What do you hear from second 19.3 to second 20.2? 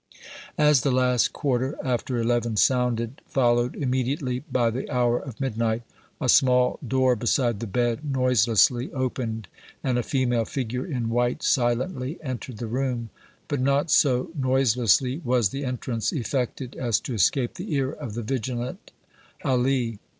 Ali.